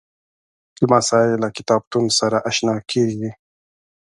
لمسی 0.81 1.25
له 1.41 1.47
کتابتون 1.57 2.05
سره 2.19 2.37
اشنا 2.49 2.75
کېږي. 2.91 3.31